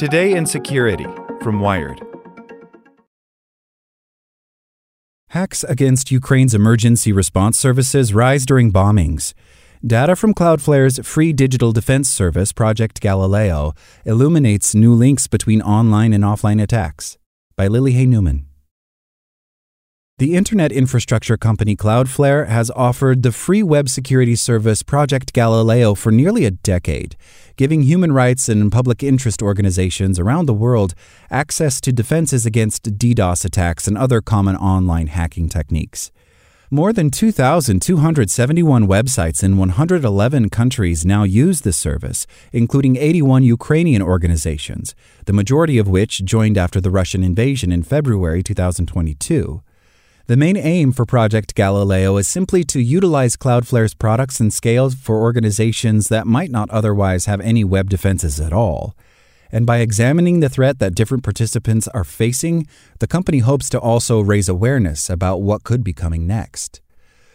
Today 0.00 0.32
in 0.32 0.46
Security 0.46 1.04
from 1.42 1.60
Wired. 1.60 2.00
Hacks 5.28 5.62
against 5.64 6.10
Ukraine's 6.10 6.54
emergency 6.54 7.12
response 7.12 7.58
services 7.58 8.14
rise 8.14 8.46
during 8.46 8.72
bombings. 8.72 9.34
Data 9.86 10.16
from 10.16 10.32
Cloudflare's 10.32 11.06
free 11.06 11.34
digital 11.34 11.72
defense 11.72 12.08
service, 12.08 12.50
Project 12.50 13.02
Galileo, 13.02 13.74
illuminates 14.06 14.74
new 14.74 14.94
links 14.94 15.26
between 15.26 15.60
online 15.60 16.14
and 16.14 16.24
offline 16.24 16.62
attacks. 16.62 17.18
By 17.54 17.66
Lily 17.66 17.92
Hay 17.92 18.06
Newman. 18.06 18.46
The 20.20 20.34
internet 20.34 20.70
infrastructure 20.70 21.38
company 21.38 21.74
Cloudflare 21.74 22.46
has 22.46 22.70
offered 22.72 23.22
the 23.22 23.32
free 23.32 23.62
web 23.62 23.88
security 23.88 24.36
service 24.36 24.82
Project 24.82 25.32
Galileo 25.32 25.94
for 25.94 26.12
nearly 26.12 26.44
a 26.44 26.50
decade, 26.50 27.16
giving 27.56 27.84
human 27.84 28.12
rights 28.12 28.46
and 28.46 28.70
public 28.70 29.02
interest 29.02 29.40
organizations 29.40 30.18
around 30.18 30.44
the 30.44 30.52
world 30.52 30.92
access 31.30 31.80
to 31.80 31.90
defenses 31.90 32.44
against 32.44 32.98
DDoS 32.98 33.46
attacks 33.46 33.88
and 33.88 33.96
other 33.96 34.20
common 34.20 34.56
online 34.56 35.06
hacking 35.06 35.48
techniques. 35.48 36.10
More 36.70 36.92
than 36.92 37.10
2,271 37.10 38.86
websites 38.86 39.42
in 39.42 39.56
111 39.56 40.50
countries 40.50 41.06
now 41.06 41.22
use 41.22 41.62
this 41.62 41.78
service, 41.78 42.26
including 42.52 42.96
81 42.96 43.44
Ukrainian 43.44 44.02
organizations, 44.02 44.94
the 45.24 45.32
majority 45.32 45.78
of 45.78 45.88
which 45.88 46.22
joined 46.26 46.58
after 46.58 46.78
the 46.78 46.90
Russian 46.90 47.24
invasion 47.24 47.72
in 47.72 47.82
February 47.82 48.42
2022. 48.42 49.62
The 50.26 50.36
main 50.36 50.56
aim 50.56 50.92
for 50.92 51.04
Project 51.04 51.54
Galileo 51.54 52.16
is 52.16 52.28
simply 52.28 52.62
to 52.64 52.80
utilize 52.80 53.36
Cloudflare's 53.36 53.94
products 53.94 54.38
and 54.38 54.52
scales 54.52 54.94
for 54.94 55.20
organizations 55.20 56.08
that 56.08 56.26
might 56.26 56.50
not 56.50 56.70
otherwise 56.70 57.24
have 57.24 57.40
any 57.40 57.64
web 57.64 57.90
defenses 57.90 58.38
at 58.38 58.52
all. 58.52 58.94
And 59.50 59.66
by 59.66 59.78
examining 59.78 60.38
the 60.38 60.48
threat 60.48 60.78
that 60.78 60.94
different 60.94 61.24
participants 61.24 61.88
are 61.88 62.04
facing, 62.04 62.68
the 63.00 63.08
company 63.08 63.38
hopes 63.38 63.68
to 63.70 63.80
also 63.80 64.20
raise 64.20 64.48
awareness 64.48 65.10
about 65.10 65.42
what 65.42 65.64
could 65.64 65.82
be 65.82 65.92
coming 65.92 66.26
next. 66.26 66.80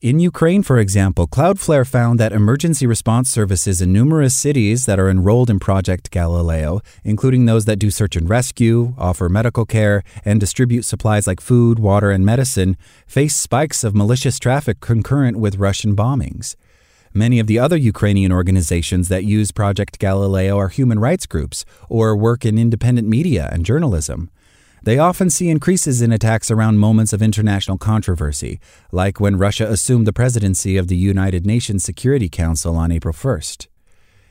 In 0.00 0.18
Ukraine, 0.18 0.62
for 0.62 0.78
example, 0.78 1.26
Cloudflare 1.26 1.86
found 1.86 2.18
that 2.18 2.32
emergency 2.32 2.86
response 2.86 3.28
services 3.28 3.82
in 3.82 3.92
numerous 3.92 4.34
cities 4.34 4.86
that 4.86 4.98
are 4.98 5.10
enrolled 5.10 5.50
in 5.50 5.58
Project 5.58 6.10
Galileo, 6.10 6.80
including 7.04 7.44
those 7.44 7.66
that 7.66 7.78
do 7.78 7.90
search 7.90 8.16
and 8.16 8.26
rescue, 8.26 8.94
offer 8.96 9.28
medical 9.28 9.66
care, 9.66 10.02
and 10.24 10.40
distribute 10.40 10.86
supplies 10.86 11.26
like 11.26 11.38
food, 11.38 11.78
water, 11.78 12.10
and 12.10 12.24
medicine, 12.24 12.78
face 13.06 13.36
spikes 13.36 13.84
of 13.84 13.94
malicious 13.94 14.38
traffic 14.38 14.80
concurrent 14.80 15.38
with 15.38 15.58
Russian 15.58 15.94
bombings. 15.94 16.56
Many 17.12 17.38
of 17.38 17.46
the 17.46 17.58
other 17.58 17.76
Ukrainian 17.76 18.32
organizations 18.32 19.08
that 19.08 19.24
use 19.24 19.52
Project 19.52 19.98
Galileo 19.98 20.56
are 20.56 20.68
human 20.68 20.98
rights 20.98 21.26
groups 21.26 21.66
or 21.90 22.16
work 22.16 22.46
in 22.46 22.56
independent 22.56 23.06
media 23.06 23.50
and 23.52 23.66
journalism. 23.66 24.30
They 24.82 24.98
often 24.98 25.28
see 25.28 25.50
increases 25.50 26.00
in 26.00 26.10
attacks 26.10 26.50
around 26.50 26.78
moments 26.78 27.12
of 27.12 27.20
international 27.20 27.76
controversy, 27.76 28.60
like 28.92 29.20
when 29.20 29.36
Russia 29.36 29.66
assumed 29.66 30.06
the 30.06 30.12
presidency 30.12 30.78
of 30.78 30.88
the 30.88 30.96
United 30.96 31.44
Nations 31.44 31.84
Security 31.84 32.30
Council 32.30 32.76
on 32.76 32.90
April 32.90 33.12
1st. 33.12 33.66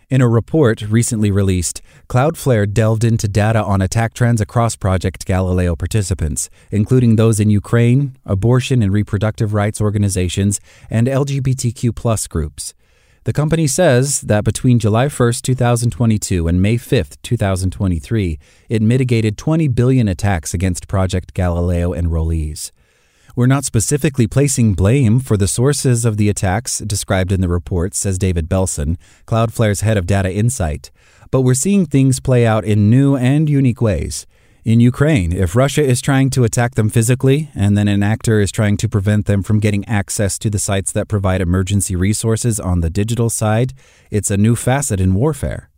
In 0.10 0.22
a 0.22 0.28
report 0.28 0.82
recently 0.82 1.30
released, 1.30 1.84
Cloudflare 2.08 2.66
delved 2.74 3.04
into 3.04 3.28
data 3.28 3.64
on 3.64 3.80
attack 3.80 4.16
trends 4.16 4.42
across 4.42 4.76
Project 4.76 5.24
Galileo 5.28 5.76
participants, 5.76 6.50
including 6.72 7.16
those 7.16 7.40
in 7.40 7.52
Ukraine, 7.52 8.18
abortion 8.26 8.82
and 8.82 8.92
reproductive 8.92 9.54
rights 9.54 9.80
organizations, 9.80 10.60
and 10.90 11.06
LGBTQ 11.06 12.28
groups. 12.28 12.74
The 13.30 13.34
company 13.34 13.68
says 13.68 14.22
that 14.22 14.44
between 14.44 14.80
July 14.80 15.08
1, 15.08 15.34
2022 15.44 16.48
and 16.48 16.60
May 16.60 16.78
5, 16.78 17.22
2023, 17.22 18.40
it 18.70 18.82
mitigated 18.82 19.38
20 19.38 19.68
billion 19.68 20.08
attacks 20.08 20.56
against 20.56 20.88
Project 20.88 21.36
Galileo 21.36 21.94
enrollees. 21.94 22.72
We're 23.36 23.46
not 23.46 23.66
specifically 23.66 24.26
placing 24.26 24.74
blame 24.74 25.20
for 25.20 25.38
the 25.38 25.48
sources 25.48 26.06
of 26.06 26.18
the 26.18 26.28
attacks 26.28 26.80
described 26.80 27.32
in 27.32 27.42
the 27.42 27.48
report, 27.48 27.94
says 27.94 28.18
David 28.18 28.50
Belson, 28.50 28.98
Cloudflare's 29.28 29.82
head 29.82 29.98
of 29.98 30.08
data 30.08 30.34
insight, 30.34 30.90
but 31.30 31.42
we're 31.42 31.54
seeing 31.54 31.86
things 31.86 32.20
play 32.20 32.48
out 32.48 32.66
in 32.66 32.90
new 32.90 33.16
and 33.16 33.48
unique 33.48 33.80
ways. 33.80 34.26
In 34.70 34.80
Ukraine, 34.80 35.34
if 35.34 35.56
Russia 35.56 35.82
is 35.82 36.00
trying 36.00 36.30
to 36.30 36.44
attack 36.44 36.76
them 36.76 36.90
physically, 36.90 37.50
and 37.56 37.76
then 37.76 37.88
an 37.88 38.04
actor 38.04 38.40
is 38.40 38.52
trying 38.52 38.78
to 38.78 38.88
prevent 38.88 39.26
them 39.26 39.42
from 39.42 39.60
getting 39.60 39.84
access 39.86 40.38
to 40.38 40.48
the 40.48 40.60
sites 40.60 40.92
that 40.92 41.08
provide 41.08 41.42
emergency 41.42 41.96
resources 41.96 42.60
on 42.60 42.82
the 42.82 42.92
digital 42.92 43.32
side, 43.32 43.74
it's 44.12 44.30
a 44.30 44.38
new 44.38 44.56
facet 44.56 45.02
in 45.02 45.16
warfare. 45.16 45.72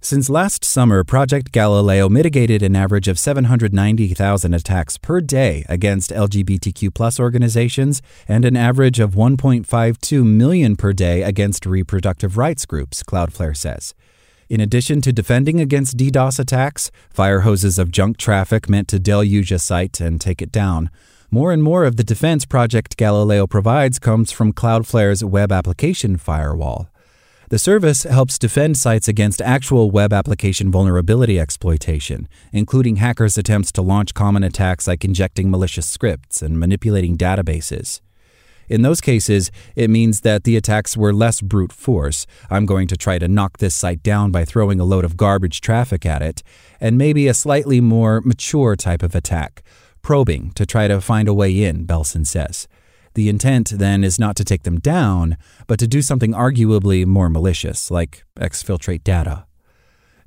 Since 0.00 0.30
last 0.30 0.64
summer, 0.64 1.02
Project 1.02 1.50
Galileo 1.50 2.08
mitigated 2.08 2.62
an 2.62 2.76
average 2.76 3.08
of 3.08 3.18
790,000 3.18 4.54
attacks 4.54 4.96
per 4.96 5.20
day 5.20 5.64
against 5.68 6.10
LGBTQ 6.10 7.18
organizations 7.18 8.00
and 8.28 8.44
an 8.44 8.56
average 8.56 9.00
of 9.00 9.16
1.52 9.16 10.24
million 10.24 10.76
per 10.76 10.92
day 10.92 11.22
against 11.22 11.66
reproductive 11.66 12.38
rights 12.38 12.64
groups, 12.64 13.02
Cloudflare 13.02 13.56
says. 13.56 13.92
In 14.48 14.60
addition 14.60 15.00
to 15.00 15.12
defending 15.12 15.58
against 15.58 15.96
DDoS 15.96 16.38
attacks, 16.38 16.90
fire 17.08 17.40
hoses 17.40 17.78
of 17.78 17.90
junk 17.90 18.18
traffic 18.18 18.68
meant 18.68 18.88
to 18.88 18.98
deluge 18.98 19.50
a 19.50 19.58
site 19.58 20.00
and 20.00 20.20
take 20.20 20.42
it 20.42 20.52
down. 20.52 20.90
More 21.30 21.50
and 21.50 21.62
more 21.62 21.84
of 21.84 21.96
the 21.96 22.04
defense 22.04 22.44
Project 22.44 22.96
Galileo 22.98 23.46
provides 23.46 23.98
comes 23.98 24.30
from 24.30 24.52
Cloudflare's 24.52 25.24
web 25.24 25.50
application 25.50 26.18
firewall. 26.18 26.88
The 27.48 27.58
service 27.58 28.02
helps 28.02 28.38
defend 28.38 28.76
sites 28.76 29.08
against 29.08 29.40
actual 29.40 29.90
web 29.90 30.12
application 30.12 30.70
vulnerability 30.70 31.40
exploitation, 31.40 32.28
including 32.52 32.96
hackers' 32.96 33.38
attempts 33.38 33.72
to 33.72 33.82
launch 33.82 34.12
common 34.12 34.44
attacks 34.44 34.86
like 34.86 35.04
injecting 35.04 35.50
malicious 35.50 35.88
scripts 35.88 36.42
and 36.42 36.58
manipulating 36.58 37.16
databases. 37.16 38.00
In 38.68 38.82
those 38.82 39.00
cases, 39.00 39.50
it 39.76 39.90
means 39.90 40.20
that 40.20 40.44
the 40.44 40.56
attacks 40.56 40.96
were 40.96 41.12
less 41.12 41.40
brute 41.40 41.72
force. 41.72 42.26
I'm 42.50 42.66
going 42.66 42.88
to 42.88 42.96
try 42.96 43.18
to 43.18 43.28
knock 43.28 43.58
this 43.58 43.74
site 43.74 44.02
down 44.02 44.30
by 44.30 44.44
throwing 44.44 44.80
a 44.80 44.84
load 44.84 45.04
of 45.04 45.16
garbage 45.16 45.60
traffic 45.60 46.06
at 46.06 46.22
it, 46.22 46.42
and 46.80 46.98
maybe 46.98 47.28
a 47.28 47.34
slightly 47.34 47.80
more 47.80 48.20
mature 48.22 48.76
type 48.76 49.02
of 49.02 49.14
attack, 49.14 49.62
probing 50.02 50.52
to 50.52 50.66
try 50.66 50.88
to 50.88 51.00
find 51.00 51.28
a 51.28 51.34
way 51.34 51.62
in, 51.62 51.86
Belson 51.86 52.26
says. 52.26 52.66
The 53.14 53.28
intent 53.28 53.70
then 53.70 54.02
is 54.02 54.18
not 54.18 54.34
to 54.36 54.44
take 54.44 54.64
them 54.64 54.80
down, 54.80 55.36
but 55.66 55.78
to 55.78 55.86
do 55.86 56.02
something 56.02 56.32
arguably 56.32 57.06
more 57.06 57.30
malicious, 57.30 57.90
like 57.90 58.24
exfiltrate 58.38 59.04
data. 59.04 59.46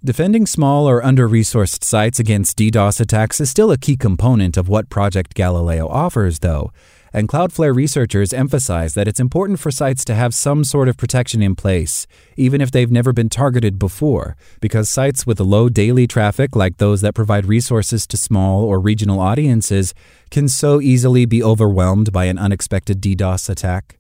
Defending 0.04 0.46
small 0.46 0.88
or 0.88 1.04
under 1.04 1.28
resourced 1.28 1.84
sites 1.84 2.20
against 2.20 2.58
DDoS 2.58 3.02
attacks 3.02 3.42
is 3.42 3.50
still 3.50 3.72
a 3.72 3.78
key 3.78 3.98
component 3.98 4.56
of 4.56 4.70
what 4.70 4.90
Project 4.90 5.34
Galileo 5.34 5.88
offers, 5.88 6.40
though, 6.40 6.72
and 7.18 7.28
Cloudflare 7.28 7.76
researchers 7.76 8.32
emphasize 8.32 8.94
that 8.94 9.08
it's 9.08 9.20
important 9.20 9.60
for 9.60 9.72
sites 9.72 10.06
to 10.06 10.14
have 10.14 10.36
some 10.36 10.64
sort 10.64 10.88
of 10.88 10.98
protection 10.98 11.42
in 11.42 11.56
place, 11.56 12.06
even 12.36 12.62
if 12.62 12.70
they've 12.70 12.92
never 12.92 13.12
been 13.12 13.28
targeted 13.28 13.80
before, 13.80 14.38
because 14.62 14.88
sites 14.88 15.26
with 15.26 15.40
low 15.40 15.68
daily 15.68 16.06
traffic, 16.06 16.56
like 16.56 16.78
those 16.78 17.02
that 17.02 17.16
provide 17.16 17.48
resources 17.48 18.06
to 18.06 18.18
small 18.18 18.64
or 18.64 18.80
regional 18.80 19.20
audiences, 19.20 19.96
can 20.30 20.48
so 20.48 20.80
easily 20.80 21.26
be 21.26 21.42
overwhelmed 21.42 22.12
by 22.12 22.26
an 22.26 22.38
unexpected 22.38 23.02
DDoS 23.02 23.50
attack. 23.50 23.97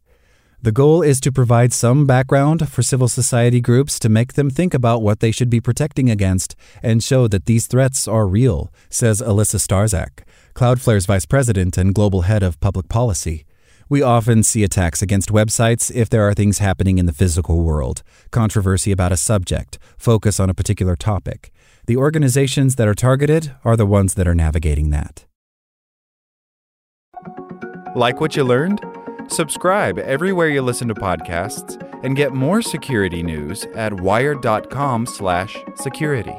The 0.59 0.71
goal 0.71 1.03
is 1.03 1.21
to 1.21 1.31
provide 1.31 1.71
some 1.71 2.07
background 2.07 2.67
for 2.67 2.81
civil 2.81 3.07
society 3.07 3.61
groups 3.61 3.99
to 3.99 4.09
make 4.09 4.33
them 4.33 4.49
think 4.49 4.73
about 4.73 5.03
what 5.03 5.19
they 5.19 5.29
should 5.29 5.51
be 5.51 5.61
protecting 5.61 6.09
against 6.09 6.55
and 6.81 7.03
show 7.03 7.27
that 7.27 7.45
these 7.45 7.67
threats 7.67 8.07
are 8.07 8.25
real, 8.25 8.73
says 8.89 9.21
Alyssa 9.21 9.59
Starzak, 9.59 10.23
Cloudflare's 10.55 11.05
vice 11.05 11.27
president 11.27 11.77
and 11.77 11.93
global 11.93 12.21
head 12.21 12.41
of 12.41 12.59
public 12.59 12.89
policy. 12.89 13.45
We 13.87 14.01
often 14.01 14.41
see 14.41 14.63
attacks 14.63 15.03
against 15.03 15.29
websites 15.29 15.93
if 15.93 16.09
there 16.09 16.27
are 16.27 16.33
things 16.33 16.57
happening 16.57 16.97
in 16.97 17.05
the 17.05 17.13
physical 17.13 17.63
world, 17.63 18.01
controversy 18.31 18.91
about 18.91 19.11
a 19.11 19.17
subject, 19.17 19.77
focus 19.95 20.39
on 20.39 20.49
a 20.49 20.55
particular 20.55 20.95
topic. 20.95 21.51
The 21.85 21.97
organizations 21.97 22.77
that 22.77 22.87
are 22.87 22.95
targeted 22.95 23.55
are 23.63 23.77
the 23.77 23.85
ones 23.85 24.15
that 24.15 24.27
are 24.27 24.35
navigating 24.35 24.89
that. 24.89 25.25
Like 27.95 28.19
what 28.19 28.35
you 28.35 28.43
learned? 28.43 28.81
Subscribe 29.29 29.99
everywhere 29.99 30.49
you 30.49 30.61
listen 30.61 30.87
to 30.87 30.95
podcasts 30.95 31.75
and 32.03 32.15
get 32.15 32.33
more 32.33 32.61
security 32.61 33.21
news 33.23 33.65
at 33.75 33.99
wired.com/security. 34.01 36.35